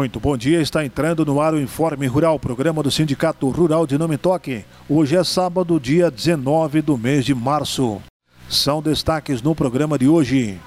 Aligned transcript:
Muito 0.00 0.18
bom 0.18 0.34
dia, 0.34 0.62
está 0.62 0.82
entrando 0.82 1.26
no 1.26 1.42
ar 1.42 1.52
o 1.52 1.60
Informe 1.60 2.06
Rural, 2.06 2.38
programa 2.38 2.82
do 2.82 2.90
Sindicato 2.90 3.46
Rural 3.50 3.86
de 3.86 3.98
Nome 3.98 4.16
Toque. 4.16 4.64
Hoje 4.88 5.14
é 5.14 5.22
sábado, 5.22 5.78
dia 5.78 6.10
19 6.10 6.80
do 6.80 6.96
mês 6.96 7.22
de 7.22 7.34
março. 7.34 8.00
São 8.48 8.80
destaques 8.80 9.42
no 9.42 9.54
programa 9.54 9.98
de 9.98 10.08
hoje. 10.08 10.58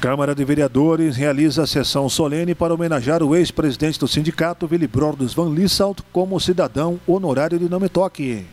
Câmara 0.00 0.34
de 0.34 0.42
Vereadores 0.42 1.16
realiza 1.16 1.66
sessão 1.66 2.08
solene 2.08 2.54
para 2.54 2.72
homenagear 2.72 3.22
o 3.22 3.36
ex-presidente 3.36 4.00
do 4.00 4.08
sindicato, 4.08 4.66
Willibrordos 4.66 5.34
Van 5.34 5.50
Lissalt, 5.50 6.00
como 6.10 6.40
cidadão 6.40 6.98
honorário 7.06 7.58
de 7.58 7.68
Nome 7.68 7.90
Toque. 7.90 8.46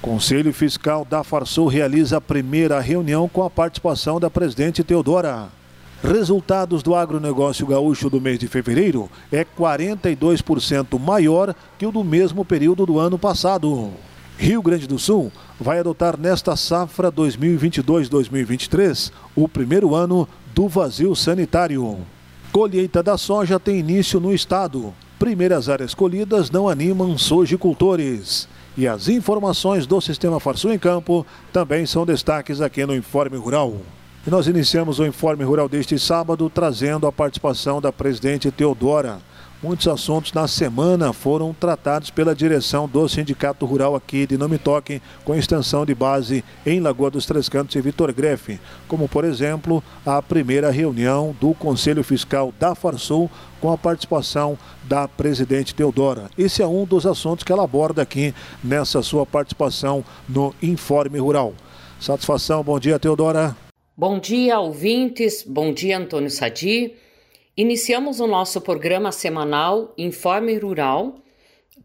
Conselho 0.00 0.54
Fiscal 0.54 1.04
da 1.04 1.22
Farsul 1.22 1.66
realiza 1.66 2.16
a 2.16 2.20
primeira 2.20 2.80
reunião 2.80 3.28
com 3.28 3.42
a 3.42 3.50
participação 3.50 4.18
da 4.18 4.30
presidente 4.30 4.82
Teodora. 4.82 5.50
Resultados 6.02 6.82
do 6.82 6.96
agronegócio 6.96 7.64
gaúcho 7.64 8.10
do 8.10 8.20
mês 8.20 8.36
de 8.36 8.48
fevereiro 8.48 9.08
é 9.30 9.44
42% 9.44 10.98
maior 10.98 11.54
que 11.78 11.86
o 11.86 11.92
do 11.92 12.02
mesmo 12.02 12.44
período 12.44 12.84
do 12.84 12.98
ano 12.98 13.16
passado. 13.16 13.88
Rio 14.36 14.60
Grande 14.60 14.88
do 14.88 14.98
Sul 14.98 15.30
vai 15.60 15.78
adotar 15.78 16.18
nesta 16.18 16.56
safra 16.56 17.12
2022-2023 17.12 19.12
o 19.36 19.46
primeiro 19.46 19.94
ano 19.94 20.28
do 20.52 20.66
vazio 20.66 21.14
sanitário. 21.14 21.98
Colheita 22.50 23.00
da 23.00 23.16
soja 23.16 23.60
tem 23.60 23.78
início 23.78 24.18
no 24.18 24.34
estado. 24.34 24.92
Primeiras 25.20 25.68
áreas 25.68 25.94
colhidas 25.94 26.50
não 26.50 26.68
animam 26.68 27.16
sojicultores. 27.16 28.48
E 28.76 28.88
as 28.88 29.06
informações 29.06 29.86
do 29.86 30.00
Sistema 30.00 30.40
Farsul 30.40 30.72
em 30.72 30.80
Campo 30.80 31.24
também 31.52 31.86
são 31.86 32.04
destaques 32.04 32.60
aqui 32.60 32.84
no 32.84 32.96
Informe 32.96 33.36
Rural. 33.36 33.76
E 34.24 34.30
nós 34.30 34.46
iniciamos 34.46 35.00
o 35.00 35.04
Informe 35.04 35.42
Rural 35.42 35.68
deste 35.68 35.98
sábado 35.98 36.48
trazendo 36.48 37.08
a 37.08 37.12
participação 37.12 37.80
da 37.80 37.92
presidente 37.92 38.52
Teodora. 38.52 39.18
Muitos 39.60 39.88
assuntos 39.88 40.32
na 40.32 40.46
semana 40.46 41.12
foram 41.12 41.52
tratados 41.52 42.08
pela 42.08 42.32
direção 42.32 42.88
do 42.88 43.08
Sindicato 43.08 43.66
Rural 43.66 43.96
aqui 43.96 44.24
de 44.24 44.38
Nome 44.38 44.58
Toque, 44.58 45.02
com 45.24 45.34
extensão 45.34 45.84
de 45.84 45.92
base 45.92 46.44
em 46.64 46.78
Lagoa 46.78 47.10
dos 47.10 47.26
Três 47.26 47.48
Cantos 47.48 47.74
e 47.74 47.80
Vitor 47.80 48.12
Grefe, 48.12 48.60
como 48.86 49.08
por 49.08 49.24
exemplo 49.24 49.82
a 50.06 50.22
primeira 50.22 50.70
reunião 50.70 51.34
do 51.40 51.52
Conselho 51.52 52.04
Fiscal 52.04 52.54
da 52.60 52.76
Farsul 52.76 53.28
com 53.60 53.72
a 53.72 53.78
participação 53.78 54.56
da 54.84 55.08
presidente 55.08 55.74
Teodora. 55.74 56.30
Esse 56.38 56.62
é 56.62 56.66
um 56.66 56.84
dos 56.84 57.06
assuntos 57.06 57.42
que 57.42 57.50
ela 57.50 57.64
aborda 57.64 58.02
aqui 58.02 58.32
nessa 58.62 59.02
sua 59.02 59.26
participação 59.26 60.04
no 60.28 60.54
Informe 60.62 61.18
Rural. 61.18 61.54
Satisfação, 62.00 62.62
bom 62.62 62.78
dia 62.78 63.00
Teodora. 63.00 63.56
Bom 63.94 64.18
dia, 64.18 64.58
ouvintes. 64.58 65.42
Bom 65.46 65.70
dia, 65.70 65.98
Antônio 65.98 66.30
Sadi. 66.30 66.94
Iniciamos 67.54 68.20
o 68.20 68.26
nosso 68.26 68.58
programa 68.62 69.12
semanal 69.12 69.92
Informe 69.98 70.56
Rural, 70.56 71.16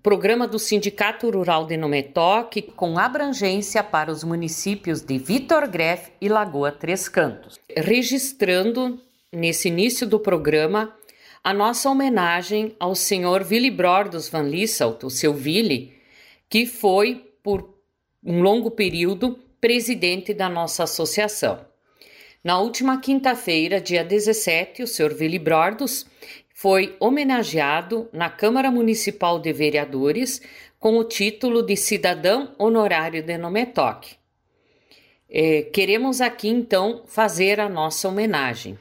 programa 0.01 0.47
do 0.47 0.57
Sindicato 0.57 1.29
Rural 1.29 1.65
de 1.65 1.75
Nometoque, 1.75 2.61
com 2.61 2.97
abrangência 2.97 3.83
para 3.83 4.09
os 4.09 4.23
municípios 4.23 5.01
de 5.01 5.17
Vitor 5.17 5.67
Greff 5.67 6.09
e 6.21 6.29
Lagoa 6.29 6.71
Três 6.71 7.09
Cantos. 7.09 7.59
Registrando, 7.75 9.01
nesse 9.29 9.67
início 9.67 10.07
do 10.07 10.17
programa, 10.17 10.95
a 11.43 11.53
nossa 11.53 11.89
homenagem 11.89 12.73
ao 12.79 12.95
senhor 12.95 13.45
Willy 13.45 13.69
Brordos 13.69 14.29
Van 14.29 14.43
Lissalt, 14.43 15.03
o 15.03 15.09
seu 15.09 15.33
Willy, 15.33 15.93
que 16.49 16.65
foi, 16.65 17.33
por 17.43 17.69
um 18.23 18.41
longo 18.41 18.71
período, 18.71 19.37
presidente 19.59 20.33
da 20.33 20.47
nossa 20.47 20.83
associação. 20.85 21.66
Na 22.43 22.59
última 22.59 22.99
quinta-feira, 22.99 23.81
dia 23.81 24.03
17, 24.03 24.83
o 24.83 24.87
Sr. 24.87 25.15
Willy 25.19 25.39
Brordos 25.39 26.05
foi 26.53 26.95
homenageado 26.99 28.07
na 28.13 28.29
Câmara 28.29 28.69
Municipal 28.71 29.39
de 29.39 29.51
Vereadores 29.51 30.41
com 30.79 30.97
o 30.97 31.03
título 31.03 31.63
de 31.63 31.75
Cidadão 31.75 32.53
Honorário 32.57 33.23
de 33.23 33.37
Nometoque. 33.37 34.15
É, 35.29 35.63
queremos 35.63 36.21
aqui 36.21 36.47
então 36.47 37.03
fazer 37.07 37.59
a 37.59 37.67
nossa 37.67 38.07
homenagem. 38.07 38.77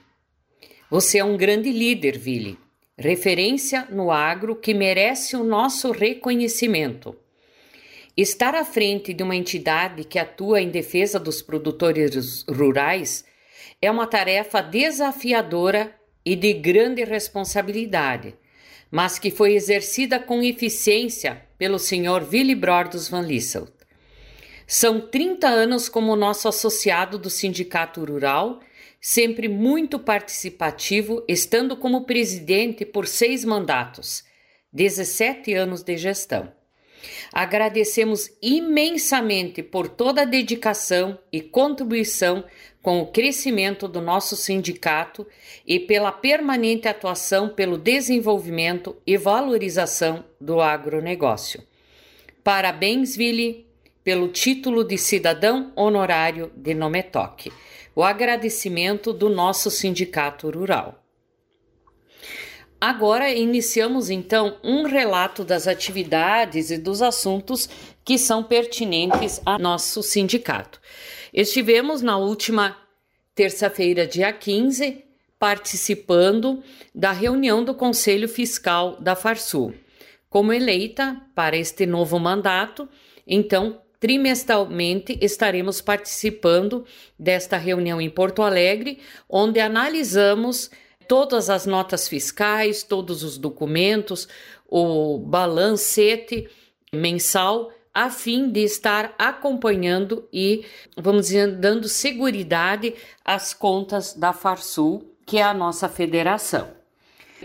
Você 0.91 1.19
é 1.19 1.25
um 1.25 1.37
grande 1.37 1.73
líder, 1.73 2.21
Willy, 2.25 2.59
referência 2.97 3.89
no 3.91 4.13
agro 4.13 4.55
que 4.55 4.73
merece 4.73 5.35
o 5.35 5.43
nosso 5.43 5.91
reconhecimento. 5.91 7.17
Estar 8.17 8.55
à 8.55 8.65
frente 8.65 9.13
de 9.13 9.23
uma 9.23 9.35
entidade 9.35 10.05
que 10.05 10.19
atua 10.19 10.61
em 10.61 10.71
defesa 10.71 11.19
dos 11.19 11.43
produtores 11.43 12.45
rurais 12.49 13.25
é 13.81 13.91
uma 13.91 14.07
tarefa 14.07 14.61
desafiadora 14.61 15.95
e 16.25 16.35
de 16.35 16.53
grande 16.53 17.05
responsabilidade, 17.05 18.35
mas 18.91 19.19
que 19.19 19.31
foi 19.31 19.55
exercida 19.55 20.19
com 20.19 20.43
eficiência 20.43 21.43
pelo 21.59 21.79
Sr. 21.79 22.27
Willy 22.31 22.55
Brordos 22.55 23.09
Van 23.09 23.23
Lissel. 23.23 23.69
São 24.67 25.01
30 25.01 25.47
anos 25.47 25.89
como 25.89 26.17
nosso 26.17 26.49
associado 26.49 27.19
do 27.19 27.31
Sindicato 27.31 28.05
Rural, 28.05 28.61
sempre 29.01 29.49
muito 29.49 29.99
participativo, 29.99 31.25
estando 31.29 31.77
como 31.77 32.05
presidente 32.05 32.85
por 32.85 33.07
seis 33.07 33.45
mandatos, 33.45 34.25
17 34.73 35.55
anos 35.55 35.85
de 35.85 35.97
gestão. 35.97 36.56
Agradecemos 37.33 38.31
imensamente 38.41 39.63
por 39.63 39.89
toda 39.89 40.23
a 40.23 40.25
dedicação 40.25 41.19
e 41.33 41.41
contribuição 41.41 42.45
com 42.83 43.01
o 43.01 43.07
crescimento 43.07 43.89
do 43.89 44.01
nosso 44.01 44.37
sindicato 44.37 45.27
e 45.67 45.81
pela 45.81 46.13
permanente 46.13 46.87
atuação 46.87 47.49
pelo 47.49 47.77
desenvolvimento 47.77 48.97
e 49.07 49.17
valorização 49.17 50.25
do 50.41 50.61
agronegócio. 50.61 51.63
Parabéns, 52.45 53.17
Vili, 53.17 53.67
pelo 54.05 54.29
título 54.29 54.85
de 54.85 54.97
cidadão 54.97 55.73
honorário 55.75 56.53
de 56.55 56.75
Nometoque. 56.75 57.53
O 57.93 58.05
agradecimento 58.05 59.13
do 59.13 59.29
nosso 59.29 59.69
sindicato 59.69 60.49
rural. 60.49 61.06
Agora 62.87 63.29
iniciamos 63.35 64.11
então 64.11 64.59
um 64.63 64.85
relato 64.85 65.43
das 65.43 65.67
atividades 65.67 66.71
e 66.71 66.79
dos 66.79 67.03
assuntos 67.03 67.69
que 68.05 68.17
são 68.17 68.45
pertinentes 68.45 69.43
a 69.45 69.59
nosso 69.59 70.05
sindicato. 70.05 70.81
Estivemos 71.35 72.01
na 72.01 72.17
última 72.17 72.77
terça-feira, 73.35 74.07
dia 74.07 74.33
15, 74.33 75.05
participando 75.37 76.63
da 76.95 77.11
reunião 77.11 77.65
do 77.65 77.75
Conselho 77.75 78.29
Fiscal 78.29 78.97
da 79.01 79.17
Farsul. 79.17 79.75
Como 80.31 80.53
eleita 80.53 81.21
para 81.35 81.57
este 81.57 81.87
novo 81.87 82.21
mandato, 82.21 82.89
então 83.27 83.81
trimestralmente 83.99 85.19
estaremos 85.21 85.81
participando 85.81 86.87
desta 87.19 87.57
reunião 87.57 88.01
em 88.01 88.09
Porto 88.09 88.43
Alegre, 88.43 89.01
onde 89.29 89.59
analisamos 89.59 90.71
todas 91.09 91.51
as 91.51 91.67
notas 91.67 92.09
fiscais, 92.09 92.83
todos 92.83 93.23
os 93.23 93.39
documentos, 93.39 94.29
o 94.69 95.19
balancete 95.19 96.49
mensal, 96.93 97.71
a 97.93 98.11
fim 98.11 98.51
de 98.51 98.61
estar 98.61 99.15
acompanhando 99.19 100.29
e, 100.33 100.67
vamos 100.97 101.29
dizer, 101.29 101.57
dando 101.57 101.89
seguridade 101.89 102.95
às 103.25 103.55
contas 103.55 104.13
da 104.13 104.33
Farsul, 104.33 105.15
que 105.25 105.39
é 105.39 105.43
a 105.43 105.55
nossa 105.55 105.89
federação. 105.89 106.69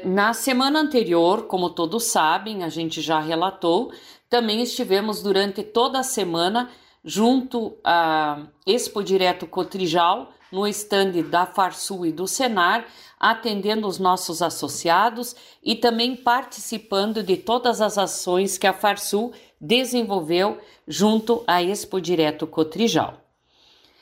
Na 0.03 0.33
semana 0.33 0.79
anterior, 0.79 1.43
como 1.47 1.69
todos 1.69 2.05
sabem, 2.05 2.63
a 2.63 2.69
gente 2.69 3.01
já 3.01 3.19
relatou, 3.19 3.93
também 4.29 4.61
estivemos 4.61 5.21
durante 5.21 5.63
toda 5.63 5.99
a 5.99 6.03
semana 6.03 6.69
junto 7.03 7.77
à 7.83 8.43
Expo 8.65 9.03
Direto 9.03 9.47
Cotrijal, 9.47 10.33
no 10.51 10.67
estande 10.67 11.23
da 11.23 11.45
Farsul 11.45 12.05
e 12.05 12.11
do 12.11 12.27
Senar, 12.27 12.85
atendendo 13.19 13.87
os 13.87 13.99
nossos 13.99 14.41
associados 14.41 15.35
e 15.63 15.75
também 15.75 16.15
participando 16.15 17.23
de 17.23 17.37
todas 17.37 17.81
as 17.81 17.97
ações 17.97 18.57
que 18.57 18.67
a 18.67 18.73
Farsul 18.73 19.31
desenvolveu 19.59 20.59
junto 20.87 21.43
à 21.47 21.61
Expo 21.61 22.01
Direto 22.01 22.47
Cotrijal. 22.47 23.17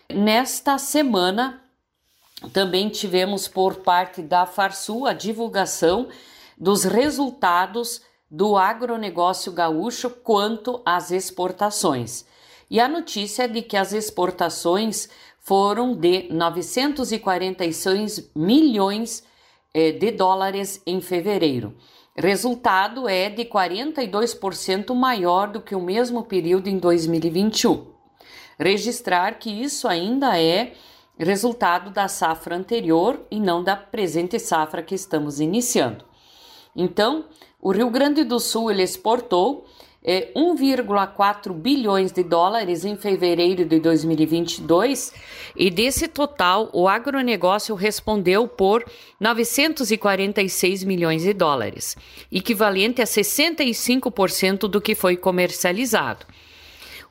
Nesta 0.09 0.77
semana, 0.77 1.61
também 2.53 2.89
tivemos 2.89 3.47
por 3.47 3.75
parte 3.77 4.21
da 4.21 4.45
Farsul 4.45 5.05
a 5.05 5.13
divulgação 5.13 6.07
dos 6.57 6.83
resultados 6.83 8.01
do 8.31 8.57
agronegócio 8.57 9.51
gaúcho 9.51 10.09
quanto 10.09 10.81
às 10.85 11.11
exportações. 11.11 12.25
E 12.69 12.79
a 12.79 12.87
notícia 12.87 13.47
de 13.47 13.61
que 13.61 13.75
as 13.75 13.93
exportações 13.93 15.09
foram 15.41 15.95
de 15.95 16.27
946 16.31 18.31
milhões 18.35 19.23
eh, 19.73 19.91
de 19.91 20.11
dólares 20.11 20.81
em 20.85 21.01
fevereiro. 21.01 21.75
Resultado 22.15 23.07
é 23.07 23.29
de 23.29 23.45
42% 23.45 24.93
maior 24.93 25.47
do 25.47 25.61
que 25.61 25.73
o 25.73 25.81
mesmo 25.81 26.23
período 26.23 26.67
em 26.67 26.77
2021. 26.77 27.87
Registrar 28.59 29.39
que 29.39 29.49
isso 29.49 29.87
ainda 29.87 30.37
é 30.37 30.73
resultado 31.17 31.91
da 31.91 32.07
safra 32.07 32.55
anterior 32.55 33.25
e 33.31 33.39
não 33.39 33.63
da 33.63 33.75
presente 33.75 34.37
safra 34.39 34.83
que 34.83 34.95
estamos 34.95 35.39
iniciando. 35.39 36.05
Então, 36.75 37.25
o 37.61 37.71
Rio 37.71 37.89
Grande 37.89 38.23
do 38.23 38.39
Sul 38.39 38.71
exportou 38.71 39.65
1,4 40.05 41.53
bilhões 41.53 42.11
de 42.11 42.23
dólares 42.23 42.85
em 42.85 42.95
fevereiro 42.95 43.65
de 43.65 43.79
2022 43.79 45.13
e 45.55 45.69
desse 45.69 46.07
total 46.07 46.69
o 46.71 46.87
agronegócio 46.87 47.75
respondeu 47.75 48.47
por 48.47 48.85
946 49.19 50.85
milhões 50.85 51.23
de 51.23 51.33
dólares, 51.33 51.97
equivalente 52.31 53.01
a 53.01 53.05
65% 53.05 54.69
do 54.69 54.79
que 54.79 54.95
foi 54.95 55.17
comercializado. 55.17 56.25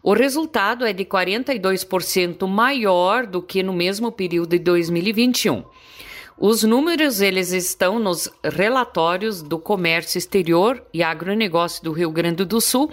O 0.02 0.14
resultado 0.14 0.86
é 0.86 0.92
de 0.92 1.04
42% 1.04 2.46
maior 2.46 3.26
do 3.26 3.42
que 3.42 3.62
no 3.62 3.72
mesmo 3.72 4.10
período 4.10 4.50
de 4.50 4.60
2021. 4.60 5.64
Os 6.40 6.62
números 6.62 7.20
eles 7.20 7.50
estão 7.50 7.98
nos 7.98 8.30
relatórios 8.44 9.42
do 9.42 9.58
Comércio 9.58 10.18
Exterior 10.18 10.80
e 10.94 11.02
Agronegócio 11.02 11.82
do 11.82 11.90
Rio 11.90 12.12
Grande 12.12 12.44
do 12.44 12.60
Sul, 12.60 12.92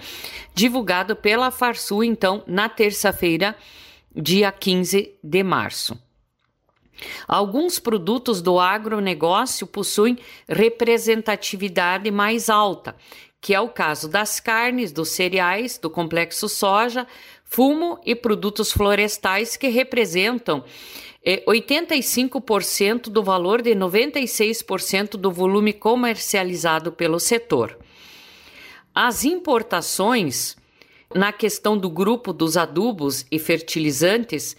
divulgado 0.52 1.14
pela 1.14 1.52
Farsul, 1.52 2.02
então, 2.02 2.42
na 2.44 2.68
terça-feira, 2.68 3.54
dia 4.12 4.50
15 4.50 5.14
de 5.22 5.42
março. 5.44 5.96
Alguns 7.28 7.78
produtos 7.78 8.42
do 8.42 8.58
agronegócio 8.58 9.64
possuem 9.64 10.18
representatividade 10.48 12.10
mais 12.10 12.50
alta, 12.50 12.96
que 13.40 13.54
é 13.54 13.60
o 13.60 13.68
caso 13.68 14.08
das 14.08 14.40
carnes, 14.40 14.90
dos 14.90 15.10
cereais, 15.10 15.78
do 15.78 15.88
complexo 15.88 16.48
soja, 16.48 17.06
fumo 17.44 18.00
e 18.04 18.16
produtos 18.16 18.72
florestais 18.72 19.56
que 19.56 19.68
representam 19.68 20.64
85% 21.26 23.10
do 23.10 23.22
valor 23.22 23.60
de 23.60 23.74
96% 23.74 25.16
do 25.16 25.30
volume 25.32 25.72
comercializado 25.72 26.92
pelo 26.92 27.18
setor. 27.18 27.76
As 28.94 29.24
importações, 29.24 30.56
na 31.12 31.32
questão 31.32 31.76
do 31.76 31.90
grupo 31.90 32.32
dos 32.32 32.56
adubos 32.56 33.26
e 33.30 33.40
fertilizantes 33.40 34.56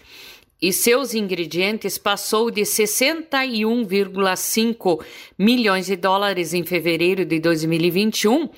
e 0.60 0.72
seus 0.72 1.14
ingredientes, 1.14 1.96
passou 1.96 2.50
de 2.50 2.62
61,5 2.62 5.04
milhões 5.38 5.86
de 5.86 5.94
dólares 5.96 6.52
em 6.52 6.64
fevereiro 6.64 7.24
de 7.24 7.38
2021 7.40 8.50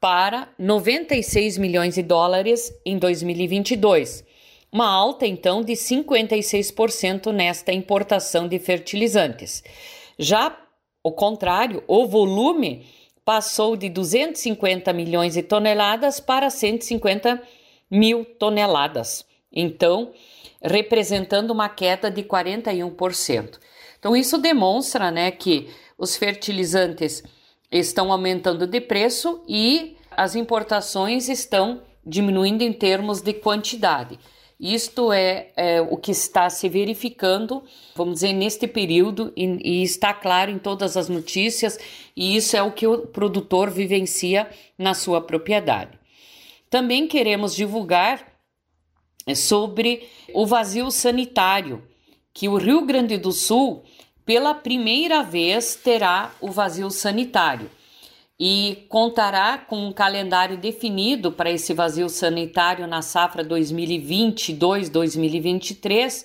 para 0.00 0.48
96 0.58 1.58
milhões 1.58 1.96
de 1.96 2.02
dólares 2.02 2.72
em 2.86 2.96
2022 2.96 4.26
uma 4.72 4.86
alta 4.86 5.26
então 5.26 5.62
de 5.62 5.72
56% 5.72 7.32
nesta 7.32 7.72
importação 7.72 8.46
de 8.46 8.58
fertilizantes. 8.58 9.62
Já 10.18 10.56
o 11.02 11.12
contrário, 11.12 11.82
o 11.86 12.06
volume 12.06 12.86
passou 13.24 13.76
de 13.76 13.88
250 13.88 14.92
milhões 14.92 15.34
de 15.34 15.42
toneladas 15.42 16.20
para 16.20 16.50
150 16.50 17.42
mil 17.90 18.24
toneladas. 18.24 19.24
Então, 19.52 20.12
representando 20.62 21.50
uma 21.50 21.68
queda 21.68 22.10
de 22.10 22.22
41%. 22.22 23.58
Então, 23.98 24.16
isso 24.16 24.38
demonstra 24.38 25.10
né, 25.10 25.30
que 25.30 25.68
os 25.96 26.16
fertilizantes 26.16 27.22
estão 27.70 28.12
aumentando 28.12 28.66
de 28.66 28.80
preço 28.80 29.42
e 29.48 29.96
as 30.10 30.34
importações 30.34 31.28
estão 31.28 31.82
diminuindo 32.04 32.62
em 32.62 32.72
termos 32.72 33.20
de 33.20 33.32
quantidade. 33.34 34.18
Isto 34.60 35.12
é, 35.12 35.52
é, 35.56 35.80
o 35.80 35.96
que 35.96 36.10
está 36.10 36.50
se 36.50 36.68
verificando, 36.68 37.62
vamos 37.94 38.14
dizer, 38.14 38.32
neste 38.32 38.66
período, 38.66 39.32
e, 39.36 39.44
e, 39.62 39.82
está 39.84 40.12
claro 40.12 40.50
em 40.50 40.58
todas 40.58 40.96
as 40.96 41.08
notícias, 41.08 41.78
e 42.16 42.34
isso 42.36 42.56
é 42.56 42.62
o 42.62 42.72
que 42.72 42.84
o 42.84 43.06
produtor 43.06 43.70
vivencia 43.70 44.50
na 44.76 44.94
sua 44.94 45.20
propriedade. 45.20 45.96
Também 46.68 47.06
queremos 47.06 47.54
divulgar 47.54 48.26
sobre 49.36 50.08
o 50.34 50.44
vazio 50.44 50.90
sanitário, 50.90 51.86
que 52.34 52.48
o 52.48 52.56
Rio 52.56 52.84
Grande 52.84 53.16
do 53.16 53.30
Sul, 53.30 53.84
pela 54.26 54.54
primeira 54.54 55.22
vez, 55.22 55.76
terá 55.76 56.34
o 56.40 56.50
vazio 56.50 56.90
sanitário 56.90 57.70
e 58.38 58.86
contará 58.88 59.58
com 59.58 59.88
um 59.88 59.92
calendário 59.92 60.56
definido 60.56 61.32
para 61.32 61.50
esse 61.50 61.74
vazio 61.74 62.08
sanitário 62.08 62.86
na 62.86 63.02
safra 63.02 63.44
2022-2023. 63.44 66.24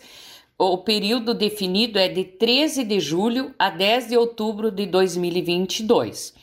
O 0.58 0.78
período 0.78 1.34
definido 1.34 1.98
é 1.98 2.08
de 2.08 2.24
13 2.24 2.84
de 2.84 3.00
julho 3.00 3.52
a 3.58 3.72
10 3.72 4.10
de 4.10 4.18
outubro 4.18 4.70
de 4.70 4.86
2022. 4.86 6.36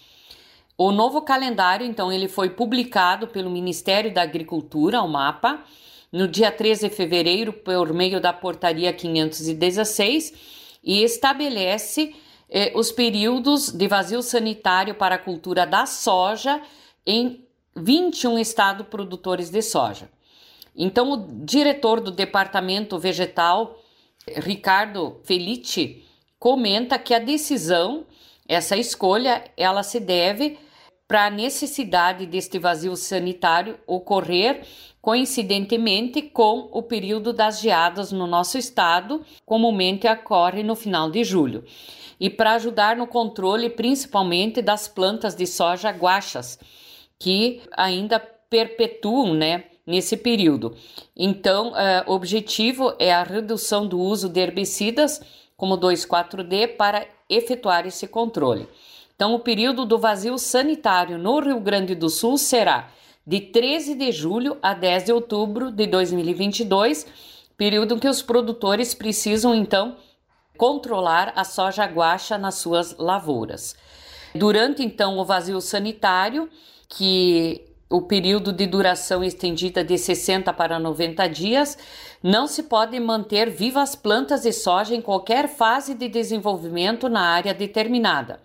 O 0.76 0.90
novo 0.90 1.22
calendário, 1.22 1.86
então, 1.86 2.10
ele 2.10 2.26
foi 2.26 2.50
publicado 2.50 3.28
pelo 3.28 3.48
Ministério 3.50 4.12
da 4.12 4.22
Agricultura, 4.22 5.00
o 5.02 5.08
MAPA, 5.08 5.62
no 6.10 6.26
dia 6.26 6.50
13 6.50 6.88
de 6.88 6.94
fevereiro, 6.94 7.52
por 7.52 7.92
meio 7.92 8.20
da 8.20 8.32
portaria 8.32 8.92
516, 8.92 10.34
e 10.82 11.04
estabelece 11.04 12.12
eh, 12.50 12.72
os 12.74 12.90
períodos 12.90 13.70
de 13.70 13.86
vazio 13.86 14.22
sanitário 14.22 14.94
para 14.94 15.14
a 15.14 15.18
cultura 15.18 15.64
da 15.64 15.86
soja 15.86 16.60
em 17.06 17.44
21 17.76 18.38
estados 18.38 18.86
produtores 18.88 19.50
de 19.50 19.62
soja. 19.62 20.10
Então, 20.74 21.12
o 21.12 21.44
diretor 21.44 22.00
do 22.00 22.10
Departamento 22.10 22.98
Vegetal, 22.98 23.78
Ricardo 24.36 25.20
Felice, 25.24 26.04
comenta 26.38 26.98
que 26.98 27.14
a 27.14 27.18
decisão, 27.18 28.04
essa 28.48 28.76
escolha, 28.76 29.44
ela 29.56 29.82
se 29.82 30.00
deve 30.00 30.58
para 31.06 31.26
a 31.26 31.30
necessidade 31.30 32.26
deste 32.26 32.58
vazio 32.58 32.96
sanitário 32.96 33.78
ocorrer 33.86 34.62
coincidentemente 35.00 36.22
com 36.22 36.68
o 36.72 36.82
período 36.82 37.32
das 37.32 37.60
geadas 37.60 38.12
no 38.12 38.26
nosso 38.26 38.58
estado, 38.58 39.24
comumente 39.46 40.06
ocorre 40.06 40.62
no 40.62 40.76
final 40.76 41.10
de 41.10 41.24
julho 41.24 41.64
e 42.20 42.28
para 42.28 42.52
ajudar 42.52 42.96
no 42.96 43.06
controle 43.06 43.70
principalmente 43.70 44.60
das 44.60 44.86
plantas 44.86 45.34
de 45.34 45.46
soja 45.46 45.90
guachas, 45.90 46.58
que 47.18 47.62
ainda 47.72 48.20
perpetuam, 48.20 49.32
né, 49.32 49.64
nesse 49.86 50.16
período. 50.16 50.76
Então, 51.16 51.72
uh, 51.72 52.10
o 52.10 52.12
objetivo 52.12 52.94
é 52.98 53.12
a 53.12 53.22
redução 53.22 53.86
do 53.86 53.98
uso 53.98 54.28
de 54.28 54.38
herbicidas 54.38 55.20
como 55.56 55.76
2,4-D 55.76 56.68
para 56.68 57.06
efetuar 57.28 57.86
esse 57.86 58.06
controle. 58.06 58.68
Então, 59.14 59.34
o 59.34 59.40
período 59.40 59.84
do 59.84 59.98
vazio 59.98 60.38
sanitário 60.38 61.18
no 61.18 61.40
Rio 61.40 61.60
Grande 61.60 61.94
do 61.94 62.08
Sul 62.08 62.38
será 62.38 62.90
de 63.26 63.40
13 63.40 63.94
de 63.94 64.10
julho 64.12 64.56
a 64.62 64.72
10 64.72 65.04
de 65.04 65.12
outubro 65.12 65.70
de 65.70 65.86
2022, 65.86 67.06
período 67.56 67.94
em 67.94 67.98
que 67.98 68.08
os 68.08 68.22
produtores 68.22 68.94
precisam 68.94 69.54
então 69.54 69.96
controlar 70.60 71.32
a 71.36 71.42
soja 71.42 71.86
guaxa 71.86 72.36
nas 72.36 72.56
suas 72.56 72.94
lavouras. 72.98 73.74
Durante 74.34 74.82
então 74.82 75.16
o 75.16 75.24
vazio 75.24 75.58
sanitário, 75.58 76.50
que 76.86 77.64
o 77.88 78.02
período 78.02 78.52
de 78.52 78.66
duração 78.66 79.24
estendida 79.24 79.82
de 79.82 79.96
60 79.96 80.52
para 80.52 80.78
90 80.78 81.26
dias, 81.28 81.78
não 82.22 82.46
se 82.46 82.64
pode 82.64 83.00
manter 83.00 83.48
vivas 83.48 83.94
plantas 83.94 84.42
de 84.42 84.52
soja 84.52 84.94
em 84.94 85.00
qualquer 85.00 85.48
fase 85.48 85.94
de 85.94 86.10
desenvolvimento 86.10 87.08
na 87.08 87.22
área 87.22 87.54
determinada. 87.54 88.38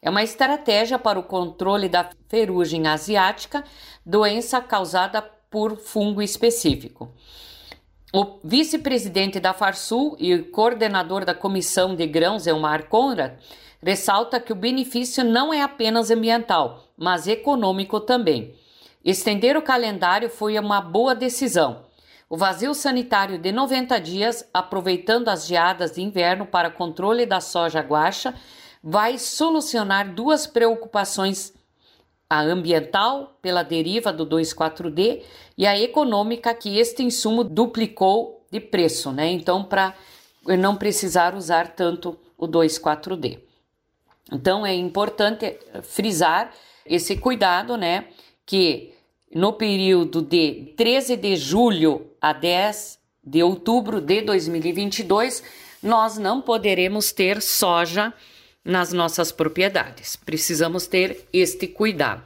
É 0.00 0.08
uma 0.08 0.22
estratégia 0.22 1.00
para 1.00 1.18
o 1.18 1.24
controle 1.24 1.88
da 1.88 2.08
ferrugem 2.28 2.86
asiática, 2.86 3.64
doença 4.06 4.60
causada 4.60 5.20
por 5.50 5.76
fungo 5.76 6.22
específico. 6.22 7.12
O 8.12 8.40
vice-presidente 8.42 9.38
da 9.38 9.52
Farsul 9.52 10.16
e 10.18 10.36
coordenador 10.38 11.24
da 11.24 11.32
Comissão 11.32 11.94
de 11.94 12.08
Grãos, 12.08 12.44
Elmar 12.44 12.88
Conrad, 12.88 13.34
ressalta 13.80 14.40
que 14.40 14.52
o 14.52 14.56
benefício 14.56 15.22
não 15.22 15.54
é 15.54 15.62
apenas 15.62 16.10
ambiental, 16.10 16.88
mas 16.98 17.28
econômico 17.28 18.00
também. 18.00 18.52
Estender 19.04 19.56
o 19.56 19.62
calendário 19.62 20.28
foi 20.28 20.58
uma 20.58 20.80
boa 20.80 21.14
decisão. 21.14 21.84
O 22.28 22.36
vazio 22.36 22.74
sanitário 22.74 23.38
de 23.38 23.52
90 23.52 24.00
dias, 24.00 24.44
aproveitando 24.52 25.28
as 25.28 25.46
geadas 25.46 25.92
de 25.92 26.02
inverno 26.02 26.44
para 26.44 26.68
controle 26.68 27.24
da 27.24 27.40
soja 27.40 27.78
guacha, 27.80 28.34
vai 28.82 29.18
solucionar 29.18 30.12
duas 30.12 30.48
preocupações 30.48 31.52
a 32.30 32.42
ambiental 32.42 33.36
pela 33.42 33.64
deriva 33.64 34.12
do 34.12 34.24
2,4-D 34.24 35.22
e 35.58 35.66
a 35.66 35.76
econômica 35.76 36.54
que 36.54 36.78
este 36.78 37.02
insumo 37.02 37.42
duplicou 37.42 38.46
de 38.52 38.60
preço, 38.60 39.10
né? 39.10 39.28
Então, 39.32 39.64
para 39.64 39.96
não 40.46 40.76
precisar 40.76 41.34
usar 41.34 41.74
tanto 41.74 42.16
o 42.38 42.46
2,4-D. 42.46 43.40
Então, 44.32 44.64
é 44.64 44.72
importante 44.72 45.58
frisar 45.82 46.52
esse 46.86 47.16
cuidado, 47.16 47.76
né? 47.76 48.06
Que 48.46 48.94
no 49.34 49.52
período 49.52 50.22
de 50.22 50.72
13 50.76 51.16
de 51.16 51.34
julho 51.36 52.12
a 52.20 52.32
10 52.32 52.98
de 53.24 53.42
outubro 53.42 54.00
de 54.00 54.22
2022, 54.22 55.42
nós 55.82 56.16
não 56.16 56.40
poderemos 56.40 57.10
ter 57.10 57.42
soja 57.42 58.14
nas 58.64 58.92
nossas 58.92 59.32
propriedades. 59.32 60.16
Precisamos 60.16 60.86
ter 60.86 61.26
este 61.32 61.66
cuidado. 61.66 62.22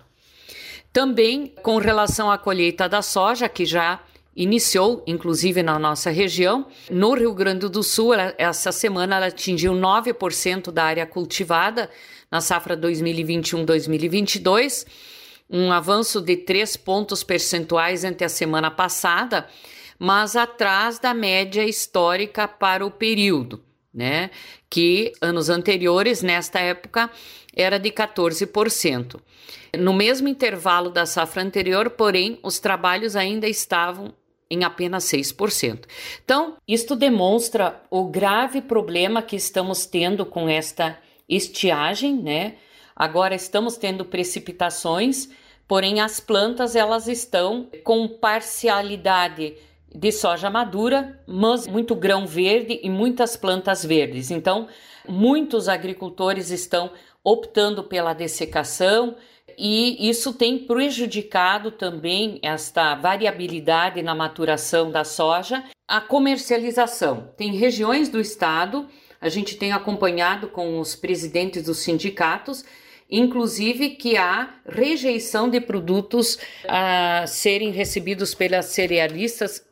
Também 0.92 1.52
com 1.62 1.78
relação 1.78 2.30
à 2.30 2.38
colheita 2.38 2.88
da 2.88 3.02
soja, 3.02 3.48
que 3.48 3.64
já 3.64 4.00
iniciou, 4.36 5.02
inclusive 5.06 5.62
na 5.62 5.78
nossa 5.78 6.10
região. 6.10 6.66
No 6.90 7.14
Rio 7.14 7.32
Grande 7.34 7.68
do 7.68 7.82
Sul, 7.82 8.14
ela, 8.14 8.34
essa 8.36 8.72
semana 8.72 9.16
ela 9.16 9.26
atingiu 9.26 9.72
9% 9.72 10.70
da 10.70 10.84
área 10.84 11.06
cultivada 11.06 11.88
na 12.30 12.40
safra 12.40 12.74
2021-2022, 12.76 14.86
um 15.48 15.70
avanço 15.70 16.20
de 16.20 16.36
3 16.36 16.76
pontos 16.78 17.22
percentuais 17.22 18.02
entre 18.02 18.24
a 18.24 18.28
semana 18.28 18.72
passada, 18.72 19.46
mas 19.98 20.34
atrás 20.34 20.98
da 20.98 21.14
média 21.14 21.64
histórica 21.64 22.48
para 22.48 22.84
o 22.84 22.90
período, 22.90 23.62
né? 23.94 24.30
Que 24.68 25.12
anos 25.20 25.48
anteriores, 25.48 26.22
nesta 26.22 26.58
época, 26.58 27.08
era 27.54 27.78
de 27.78 27.90
14%. 27.90 29.20
No 29.78 29.92
mesmo 29.92 30.28
intervalo 30.28 30.90
da 30.90 31.06
safra 31.06 31.42
anterior, 31.42 31.90
porém, 31.90 32.38
os 32.42 32.58
trabalhos 32.58 33.16
ainda 33.16 33.46
estavam 33.46 34.12
em 34.50 34.64
apenas 34.64 35.04
6%. 35.04 35.84
Então, 36.24 36.56
isto 36.66 36.94
demonstra 36.94 37.82
o 37.90 38.04
grave 38.04 38.60
problema 38.60 39.22
que 39.22 39.36
estamos 39.36 39.86
tendo 39.86 40.26
com 40.26 40.48
esta 40.48 40.98
estiagem, 41.28 42.14
né? 42.14 42.54
Agora 42.94 43.34
estamos 43.34 43.76
tendo 43.76 44.04
precipitações, 44.04 45.28
porém 45.66 46.00
as 46.00 46.20
plantas 46.20 46.76
elas 46.76 47.08
estão 47.08 47.68
com 47.82 48.06
parcialidade 48.06 49.54
de 49.94 50.10
soja 50.10 50.50
madura, 50.50 51.20
mas 51.26 51.66
muito 51.66 51.94
grão 51.94 52.26
verde 52.26 52.80
e 52.82 52.90
muitas 52.90 53.36
plantas 53.36 53.84
verdes. 53.84 54.30
Então, 54.30 54.66
muitos 55.08 55.68
agricultores 55.68 56.50
estão 56.50 56.90
optando 57.22 57.84
pela 57.84 58.12
dessecação, 58.12 59.16
e 59.56 60.08
isso 60.08 60.32
tem 60.32 60.58
prejudicado 60.58 61.70
também 61.70 62.40
esta 62.42 62.96
variabilidade 62.96 64.02
na 64.02 64.14
maturação 64.14 64.90
da 64.90 65.04
soja, 65.04 65.62
a 65.86 66.00
comercialização. 66.00 67.30
Tem 67.36 67.54
regiões 67.54 68.08
do 68.08 68.20
estado, 68.20 68.88
a 69.20 69.28
gente 69.28 69.56
tem 69.56 69.72
acompanhado 69.72 70.48
com 70.48 70.80
os 70.80 70.96
presidentes 70.96 71.62
dos 71.62 71.78
sindicatos, 71.78 72.64
inclusive 73.08 73.90
que 73.90 74.16
há 74.16 74.54
rejeição 74.66 75.48
de 75.48 75.60
produtos 75.60 76.36
a 76.66 77.24
serem 77.26 77.70
recebidos 77.70 78.34
pelas 78.34 78.66
cerealistas 78.66 79.64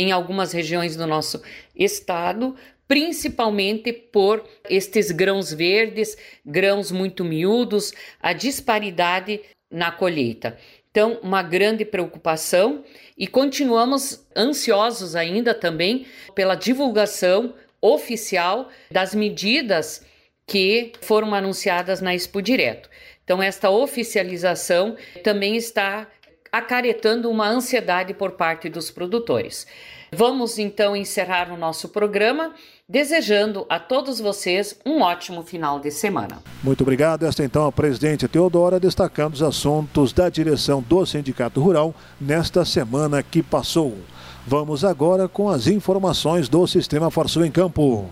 em 0.00 0.12
algumas 0.12 0.52
regiões 0.52 0.96
do 0.96 1.06
nosso 1.06 1.42
estado, 1.76 2.56
principalmente 2.88 3.92
por 3.92 4.42
estes 4.68 5.10
grãos 5.10 5.52
verdes, 5.52 6.16
grãos 6.44 6.90
muito 6.90 7.22
miúdos, 7.22 7.92
a 8.18 8.32
disparidade 8.32 9.42
na 9.70 9.92
colheita. 9.92 10.56
Então, 10.90 11.20
uma 11.22 11.42
grande 11.42 11.84
preocupação 11.84 12.82
e 13.16 13.26
continuamos 13.26 14.26
ansiosos 14.34 15.14
ainda 15.14 15.52
também 15.52 16.06
pela 16.34 16.54
divulgação 16.54 17.54
oficial 17.78 18.70
das 18.90 19.14
medidas 19.14 20.02
que 20.46 20.92
foram 21.02 21.34
anunciadas 21.34 22.00
na 22.00 22.14
Expo 22.14 22.40
Direto. 22.40 22.88
Então, 23.22 23.42
esta 23.42 23.68
oficialização 23.70 24.96
também 25.22 25.56
está 25.56 26.08
acarretando 26.52 27.30
uma 27.30 27.48
ansiedade 27.48 28.14
por 28.14 28.32
parte 28.32 28.68
dos 28.68 28.90
produtores. 28.90 29.66
Vamos 30.12 30.58
então 30.58 30.96
encerrar 30.96 31.52
o 31.52 31.56
nosso 31.56 31.88
programa 31.88 32.52
desejando 32.88 33.64
a 33.68 33.78
todos 33.78 34.18
vocês 34.18 34.76
um 34.84 35.00
ótimo 35.00 35.44
final 35.44 35.78
de 35.78 35.92
semana. 35.92 36.42
Muito 36.62 36.80
obrigado. 36.80 37.24
Esta 37.24 37.44
então 37.44 37.66
a 37.66 37.70
presidente 37.70 38.26
Teodora 38.26 38.80
destacando 38.80 39.34
os 39.34 39.42
assuntos 39.42 40.12
da 40.12 40.28
direção 40.28 40.82
do 40.82 41.06
Sindicato 41.06 41.60
Rural 41.60 41.94
nesta 42.20 42.64
semana 42.64 43.22
que 43.22 43.42
passou. 43.42 43.96
Vamos 44.44 44.84
agora 44.84 45.28
com 45.28 45.48
as 45.48 45.68
informações 45.68 46.48
do 46.48 46.66
Sistema 46.66 47.10
Farsul 47.10 47.44
em 47.44 47.50
Campo. 47.52 48.10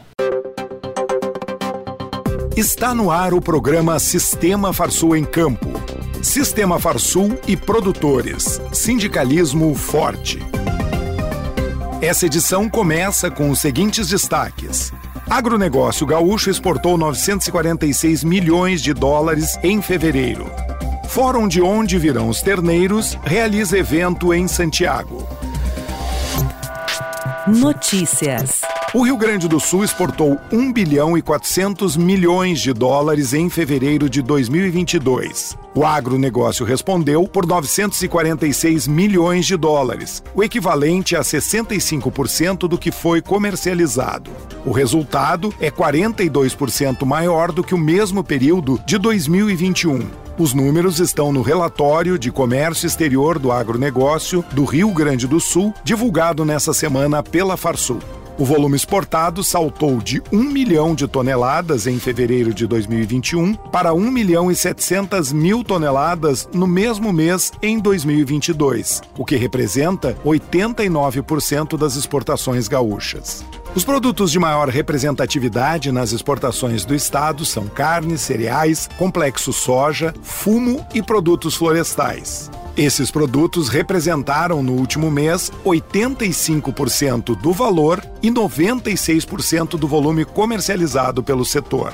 Está 2.57 2.95
no 2.95 3.11
ar 3.11 3.35
o 3.35 3.41
programa 3.41 3.99
Sistema 3.99 4.73
Farsul 4.73 5.17
em 5.17 5.25
Campo. 5.25 5.69
Sistema 6.29 6.79
Farsul 6.79 7.41
e 7.49 7.57
produtores. 7.57 8.61
Sindicalismo 8.71 9.75
forte. 9.75 10.39
Essa 12.03 12.27
edição 12.27 12.69
começa 12.69 13.31
com 13.31 13.49
os 13.49 13.61
seguintes 13.61 14.09
destaques. 14.09 14.93
Agronegócio 15.29 16.07
gaúcho 16.07 16.51
exportou 16.51 16.99
946 16.99 18.25
milhões 18.25 18.83
de 18.83 18.93
dólares 18.93 19.59
em 19.63 19.81
fevereiro. 19.81 20.45
Fórum 21.09 21.49
de 21.49 21.63
onde 21.63 21.97
virão 21.97 22.29
os 22.29 22.43
terneiros 22.43 23.19
realiza 23.25 23.79
evento 23.79 24.35
em 24.35 24.47
Santiago. 24.47 25.27
Notícias. 27.47 28.61
O 28.95 29.03
Rio 29.03 29.19
Grande 29.19 29.47
do 29.47 29.61
Sul 29.61 29.85
exportou 29.85 30.39
1 30.51 30.73
bilhão 30.73 31.19
e 31.19 31.21
400 31.21 31.95
milhões 31.95 32.59
de 32.59 32.73
dólares 32.73 33.35
em 33.35 33.51
fevereiro 33.51 34.09
de 34.09 34.23
2022. 34.23 35.59
O 35.75 35.85
agronegócio 35.85 36.65
respondeu 36.65 37.29
por 37.29 37.47
946 37.47 38.89
milhões 38.89 39.45
de 39.45 39.59
dólares, 39.59 40.23
o 40.35 40.43
equivalente 40.43 41.15
a 41.15 41.21
65% 41.21 42.61
do 42.61 42.79
que 42.79 42.91
foi 42.91 43.21
comercializado. 43.21 44.31
O 44.65 44.73
resultado 44.73 45.53
é 45.61 45.71
42% 45.71 47.05
maior 47.05 47.53
do 47.53 47.63
que 47.63 47.75
o 47.75 47.79
mesmo 47.79 48.25
período 48.25 48.81
de 48.87 48.97
2021. 48.97 50.01
Os 50.39 50.55
números 50.55 50.99
estão 50.99 51.31
no 51.31 51.43
relatório 51.43 52.19
de 52.19 52.31
comércio 52.31 52.87
exterior 52.87 53.39
do 53.39 53.53
agronegócio 53.53 54.43
do 54.53 54.65
Rio 54.65 54.91
Grande 54.93 55.27
do 55.27 55.41
Sul, 55.41 55.75
divulgado 55.85 56.43
nessa 56.43 56.73
semana 56.73 57.23
pela 57.23 57.55
Farsul. 57.55 57.99
O 58.39 58.45
volume 58.45 58.77
exportado 58.77 59.43
saltou 59.43 59.99
de 59.99 60.23
1 60.31 60.45
milhão 60.45 60.95
de 60.95 61.09
toneladas 61.09 61.89
em 61.89 61.99
fevereiro 61.99 62.55
de 62.55 62.69
2021 62.69 63.53
para 63.55 63.93
1 63.93 64.13
milhão 64.13 64.49
e 64.49 64.55
700 64.55 65.33
mil 65.33 65.65
toneladas 65.65 66.49
no 66.55 66.65
mesmo 66.65 67.13
mês 67.13 67.51
em 67.61 67.81
2022, 67.81 69.03
o 69.19 69.25
que 69.25 69.35
representa 69.35 70.17
89% 70.25 71.77
das 71.77 71.97
exportações 71.97 72.69
gaúchas. 72.69 73.45
Os 73.75 73.85
produtos 73.85 74.31
de 74.31 74.39
maior 74.39 74.69
representatividade 74.69 75.91
nas 75.91 76.13
exportações 76.13 76.85
do 76.85 76.95
estado 76.95 77.45
são 77.45 77.67
carnes, 77.67 78.21
cereais, 78.21 78.89
complexo 78.97 79.53
soja, 79.53 80.15
fumo 80.23 80.87
e 80.95 81.03
produtos 81.03 81.57
florestais. 81.57 82.49
Esses 82.79 83.11
produtos 83.11 83.69
representaram 83.69 84.63
no 84.63 84.75
último 84.75 85.11
mês 85.11 85.51
85% 85.67 87.37
do 87.37 87.53
valor 87.53 88.01
e 88.23 88.31
96% 88.31 89.71
do 89.71 89.89
volume 89.89 90.25
comercializado 90.25 91.21
pelo 91.21 91.45
setor. 91.45 91.93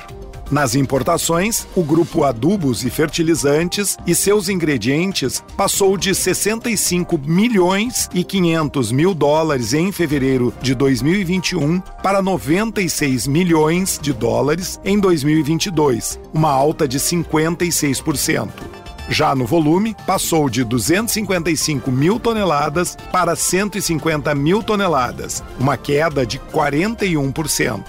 Nas 0.50 0.74
importações, 0.74 1.66
o 1.74 1.82
grupo 1.82 2.22
Adubos 2.22 2.84
e 2.84 2.90
Fertilizantes 2.90 3.96
e 4.06 4.14
seus 4.14 4.50
ingredientes 4.50 5.42
passou 5.56 5.96
de 5.96 6.14
65 6.14 7.16
milhões 7.16 8.10
e 8.12 8.22
500 8.22 8.92
mil 8.92 9.14
dólares 9.14 9.72
em 9.72 9.90
fevereiro 9.90 10.52
de 10.60 10.74
2021 10.74 11.80
para 12.02 12.20
96 12.20 13.26
milhões 13.26 13.98
de 14.02 14.12
dólares 14.12 14.78
em 14.84 15.00
2022, 15.00 16.20
uma 16.34 16.50
alta 16.50 16.86
de 16.86 17.00
56%. 17.00 18.83
Já 19.08 19.34
no 19.34 19.46
volume, 19.46 19.94
passou 20.06 20.49
de 20.49 20.64
255 20.64 21.90
mil 21.90 22.18
toneladas 22.18 22.96
para 23.12 23.37
150 23.37 24.34
mil 24.34 24.62
toneladas, 24.62 25.42
uma 25.58 25.76
queda 25.76 26.25
de 26.26 26.38
41%. 26.38 27.82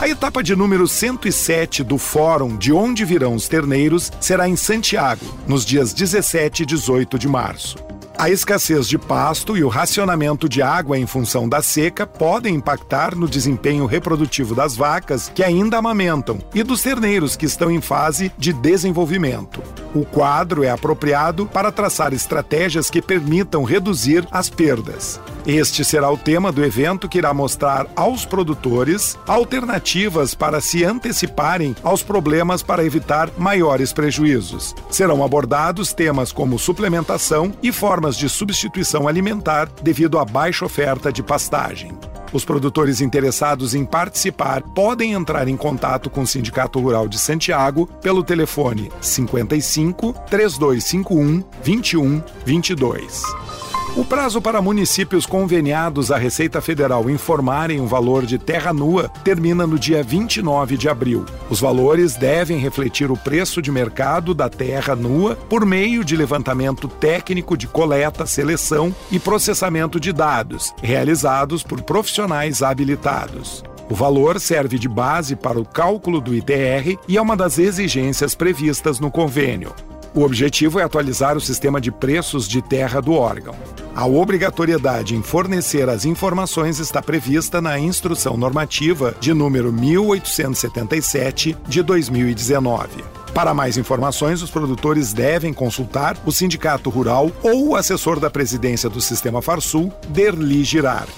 A 0.00 0.08
etapa 0.08 0.42
de 0.42 0.54
número 0.54 0.86
107 0.86 1.82
do 1.82 1.98
Fórum 1.98 2.56
De 2.56 2.72
Onde 2.72 3.04
Virão 3.04 3.34
os 3.34 3.48
Terneiros 3.48 4.12
será 4.20 4.48
em 4.48 4.54
Santiago, 4.54 5.24
nos 5.46 5.64
dias 5.64 5.92
17 5.92 6.62
e 6.62 6.66
18 6.66 7.18
de 7.18 7.26
março. 7.26 7.87
A 8.20 8.28
escassez 8.28 8.88
de 8.88 8.98
pasto 8.98 9.56
e 9.56 9.62
o 9.62 9.68
racionamento 9.68 10.48
de 10.48 10.60
água 10.60 10.98
em 10.98 11.06
função 11.06 11.48
da 11.48 11.62
seca 11.62 12.04
podem 12.04 12.56
impactar 12.56 13.14
no 13.14 13.28
desempenho 13.28 13.86
reprodutivo 13.86 14.56
das 14.56 14.74
vacas 14.74 15.30
que 15.32 15.40
ainda 15.40 15.78
amamentam 15.78 16.40
e 16.52 16.64
dos 16.64 16.82
terneiros 16.82 17.36
que 17.36 17.46
estão 17.46 17.70
em 17.70 17.80
fase 17.80 18.32
de 18.36 18.52
desenvolvimento. 18.52 19.62
O 19.94 20.04
quadro 20.04 20.64
é 20.64 20.70
apropriado 20.70 21.46
para 21.46 21.70
traçar 21.70 22.12
estratégias 22.12 22.90
que 22.90 23.00
permitam 23.00 23.62
reduzir 23.62 24.26
as 24.32 24.50
perdas. 24.50 25.20
Este 25.48 25.82
será 25.82 26.10
o 26.10 26.18
tema 26.18 26.52
do 26.52 26.62
evento 26.62 27.08
que 27.08 27.16
irá 27.16 27.32
mostrar 27.32 27.86
aos 27.96 28.26
produtores 28.26 29.18
alternativas 29.26 30.34
para 30.34 30.60
se 30.60 30.84
anteciparem 30.84 31.74
aos 31.82 32.02
problemas 32.02 32.62
para 32.62 32.84
evitar 32.84 33.30
maiores 33.38 33.90
prejuízos. 33.90 34.74
Serão 34.90 35.24
abordados 35.24 35.94
temas 35.94 36.32
como 36.32 36.58
suplementação 36.58 37.50
e 37.62 37.72
formas 37.72 38.14
de 38.14 38.28
substituição 38.28 39.08
alimentar 39.08 39.70
devido 39.82 40.18
à 40.18 40.24
baixa 40.26 40.66
oferta 40.66 41.10
de 41.10 41.22
pastagem. 41.22 41.96
Os 42.30 42.44
produtores 42.44 43.00
interessados 43.00 43.74
em 43.74 43.86
participar 43.86 44.60
podem 44.60 45.12
entrar 45.12 45.48
em 45.48 45.56
contato 45.56 46.10
com 46.10 46.20
o 46.20 46.26
Sindicato 46.26 46.78
Rural 46.78 47.08
de 47.08 47.18
Santiago 47.18 47.86
pelo 48.02 48.22
telefone 48.22 48.92
55 49.00 50.12
3251 50.28 51.42
2122. 51.64 53.67
O 53.98 54.04
prazo 54.04 54.40
para 54.40 54.62
municípios 54.62 55.26
conveniados 55.26 56.12
à 56.12 56.16
Receita 56.16 56.60
Federal 56.60 57.10
informarem 57.10 57.80
o 57.80 57.86
valor 57.88 58.24
de 58.24 58.38
terra 58.38 58.72
nua 58.72 59.08
termina 59.24 59.66
no 59.66 59.76
dia 59.76 60.04
29 60.04 60.76
de 60.76 60.88
abril. 60.88 61.26
Os 61.50 61.58
valores 61.58 62.14
devem 62.14 62.58
refletir 62.58 63.10
o 63.10 63.16
preço 63.16 63.60
de 63.60 63.72
mercado 63.72 64.34
da 64.34 64.48
terra 64.48 64.94
nua 64.94 65.34
por 65.34 65.66
meio 65.66 66.04
de 66.04 66.16
levantamento 66.16 66.86
técnico 66.86 67.56
de 67.56 67.66
coleta, 67.66 68.24
seleção 68.24 68.94
e 69.10 69.18
processamento 69.18 69.98
de 69.98 70.12
dados, 70.12 70.72
realizados 70.80 71.64
por 71.64 71.82
profissionais 71.82 72.62
habilitados. 72.62 73.64
O 73.90 73.96
valor 73.96 74.38
serve 74.38 74.78
de 74.78 74.88
base 74.88 75.34
para 75.34 75.58
o 75.58 75.66
cálculo 75.66 76.20
do 76.20 76.32
ITR 76.36 76.96
e 77.08 77.16
é 77.16 77.20
uma 77.20 77.36
das 77.36 77.58
exigências 77.58 78.36
previstas 78.36 79.00
no 79.00 79.10
convênio. 79.10 79.74
O 80.14 80.22
objetivo 80.22 80.80
é 80.80 80.82
atualizar 80.82 81.36
o 81.36 81.40
sistema 81.40 81.80
de 81.80 81.92
preços 81.92 82.48
de 82.48 82.62
terra 82.62 83.00
do 83.00 83.12
órgão. 83.12 83.54
A 83.94 84.06
obrigatoriedade 84.06 85.14
em 85.14 85.22
fornecer 85.22 85.88
as 85.88 86.04
informações 86.04 86.78
está 86.78 87.02
prevista 87.02 87.60
na 87.60 87.78
Instrução 87.78 88.36
Normativa 88.36 89.14
de 89.20 89.34
número 89.34 89.72
1877 89.72 91.56
de 91.66 91.82
2019. 91.82 93.04
Para 93.34 93.54
mais 93.54 93.76
informações, 93.76 94.42
os 94.42 94.50
produtores 94.50 95.12
devem 95.12 95.52
consultar 95.52 96.16
o 96.24 96.32
Sindicato 96.32 96.90
Rural 96.90 97.30
ou 97.42 97.68
o 97.68 97.76
assessor 97.76 98.18
da 98.18 98.30
presidência 98.30 98.88
do 98.88 99.00
Sistema 99.00 99.42
Farsul, 99.42 99.92
Derli 100.08 100.64
Girard. 100.64 101.12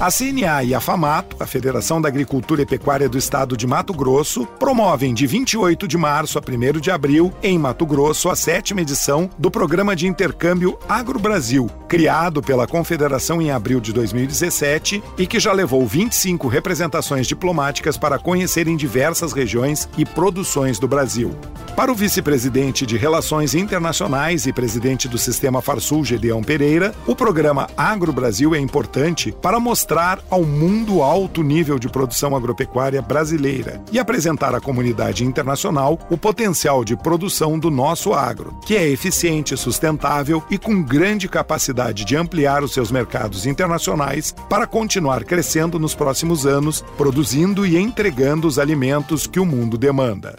A 0.00 0.12
CNA 0.12 0.62
e 0.62 0.74
a 0.76 0.80
FAMATO, 0.80 1.34
a 1.40 1.46
Federação 1.46 2.00
da 2.00 2.06
Agricultura 2.06 2.62
e 2.62 2.66
Pecuária 2.66 3.08
do 3.08 3.18
Estado 3.18 3.56
de 3.56 3.66
Mato 3.66 3.92
Grosso, 3.92 4.46
promovem 4.46 5.12
de 5.12 5.26
28 5.26 5.88
de 5.88 5.98
março 5.98 6.38
a 6.38 6.40
1 6.40 6.78
de 6.78 6.88
abril, 6.88 7.32
em 7.42 7.58
Mato 7.58 7.84
Grosso, 7.84 8.28
a 8.28 8.36
sétima 8.36 8.80
edição 8.80 9.28
do 9.36 9.50
Programa 9.50 9.96
de 9.96 10.06
Intercâmbio 10.06 10.78
Agro-Brasil, 10.88 11.68
criado 11.88 12.40
pela 12.40 12.64
Confederação 12.64 13.42
em 13.42 13.50
abril 13.50 13.80
de 13.80 13.92
2017 13.92 15.02
e 15.18 15.26
que 15.26 15.40
já 15.40 15.52
levou 15.52 15.84
25 15.84 16.46
representações 16.46 17.26
diplomáticas 17.26 17.98
para 17.98 18.20
conhecerem 18.20 18.76
diversas 18.76 19.32
regiões 19.32 19.88
e 19.98 20.04
produções 20.04 20.78
do 20.78 20.86
Brasil. 20.86 21.34
Para 21.74 21.90
o 21.90 21.94
vice-presidente 21.94 22.86
de 22.86 22.96
Relações 22.96 23.54
Internacionais 23.54 24.46
e 24.46 24.52
presidente 24.52 25.08
do 25.08 25.18
Sistema 25.18 25.60
Farsul, 25.60 26.04
Gedeão 26.04 26.42
Pereira, 26.42 26.94
o 27.06 27.16
programa 27.16 27.68
Agro-Brasil 27.76 28.54
é 28.54 28.58
importante 28.58 29.32
para 29.40 29.58
mostrar 29.60 29.87
mostrar 29.88 30.18
ao 30.28 30.44
mundo 30.44 31.02
alto 31.02 31.42
nível 31.42 31.78
de 31.78 31.88
produção 31.88 32.36
agropecuária 32.36 33.00
brasileira 33.00 33.80
e 33.90 33.98
apresentar 33.98 34.54
à 34.54 34.60
comunidade 34.60 35.24
internacional 35.24 35.98
o 36.10 36.18
potencial 36.18 36.84
de 36.84 36.94
produção 36.94 37.58
do 37.58 37.70
nosso 37.70 38.12
agro, 38.12 38.54
que 38.66 38.76
é 38.76 38.86
eficiente, 38.86 39.56
sustentável 39.56 40.44
e 40.50 40.58
com 40.58 40.82
grande 40.82 41.26
capacidade 41.26 42.04
de 42.04 42.14
ampliar 42.14 42.62
os 42.62 42.74
seus 42.74 42.92
mercados 42.92 43.46
internacionais 43.46 44.34
para 44.46 44.66
continuar 44.66 45.24
crescendo 45.24 45.78
nos 45.78 45.94
próximos 45.94 46.44
anos, 46.44 46.84
produzindo 46.98 47.64
e 47.64 47.78
entregando 47.78 48.46
os 48.46 48.58
alimentos 48.58 49.26
que 49.26 49.40
o 49.40 49.46
mundo 49.46 49.78
demanda. 49.78 50.36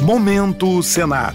Momento 0.00 0.82
Senar. 0.82 1.34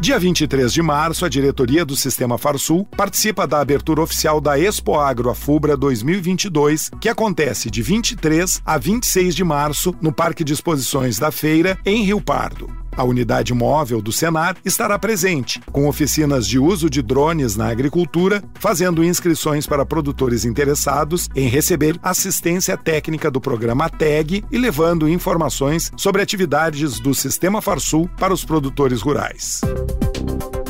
Dia 0.00 0.18
23 0.18 0.72
de 0.72 0.80
março, 0.80 1.26
a 1.26 1.28
diretoria 1.28 1.84
do 1.84 1.94
Sistema 1.94 2.38
Farsul 2.38 2.86
participa 2.96 3.46
da 3.46 3.60
abertura 3.60 4.00
oficial 4.00 4.40
da 4.40 4.58
Expo 4.58 4.98
Agro 4.98 5.28
Afubra 5.28 5.76
2022, 5.76 6.90
que 6.98 7.06
acontece 7.06 7.70
de 7.70 7.82
23 7.82 8.62
a 8.64 8.78
26 8.78 9.34
de 9.36 9.44
março 9.44 9.94
no 10.00 10.10
Parque 10.10 10.42
de 10.42 10.54
Exposições 10.54 11.18
da 11.18 11.30
Feira, 11.30 11.78
em 11.84 12.02
Rio 12.02 12.18
Pardo. 12.18 12.79
A 12.96 13.04
unidade 13.04 13.54
móvel 13.54 14.02
do 14.02 14.12
Senar 14.12 14.56
estará 14.64 14.98
presente, 14.98 15.60
com 15.72 15.88
oficinas 15.88 16.46
de 16.46 16.58
uso 16.58 16.90
de 16.90 17.02
drones 17.02 17.56
na 17.56 17.68
agricultura, 17.68 18.42
fazendo 18.54 19.04
inscrições 19.04 19.66
para 19.66 19.86
produtores 19.86 20.44
interessados 20.44 21.28
em 21.34 21.48
receber 21.48 21.98
assistência 22.02 22.76
técnica 22.76 23.30
do 23.30 23.40
programa 23.40 23.88
TEG 23.88 24.44
e 24.50 24.58
levando 24.58 25.08
informações 25.08 25.92
sobre 25.96 26.22
atividades 26.22 26.98
do 27.00 27.14
Sistema 27.14 27.62
Farsul 27.62 28.08
para 28.18 28.34
os 28.34 28.44
produtores 28.44 29.00
rurais. 29.00 29.60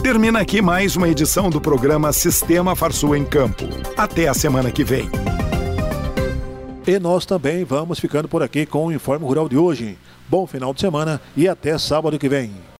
Termina 0.03 0.41
aqui 0.41 0.63
mais 0.63 0.97
uma 0.97 1.09
edição 1.09 1.51
do 1.51 1.61
programa 1.61 2.13
Sistema 2.13 2.75
Farsul 2.75 3.15
em 3.17 3.25
Campo. 3.25 3.65
Até 3.97 4.29
a 4.29 4.35
semana 4.35 4.71
que 4.71 4.83
vem. 4.83 5.11
E 6.87 6.99
nós 6.99 7.27
também 7.27 7.65
vamos 7.65 8.01
ficando 8.01 8.27
por 8.27 8.43
aqui 8.43 8.65
com 8.65 8.87
o 8.87 8.93
Informe 8.93 9.27
Rural 9.27 9.49
de 9.49 9.57
hoje. 9.57 9.99
Bom 10.31 10.47
final 10.47 10.73
de 10.73 10.81
semana 10.81 11.21
e 11.37 11.49
até 11.49 11.77
sábado 11.77 12.17
que 12.17 12.29
vem. 12.29 12.53